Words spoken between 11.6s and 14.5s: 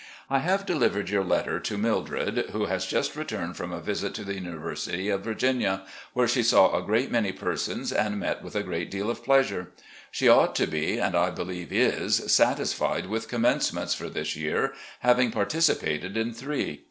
is, satisfied with commencements for this